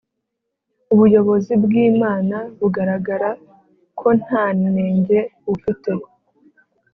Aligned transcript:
Ubuyobozi 0.93 1.53
bw’Imana 1.63 2.37
buzagaragara 2.59 3.29
ko 3.99 4.07
nta 4.21 4.45
nenge 4.73 5.19
bufite 5.45 5.91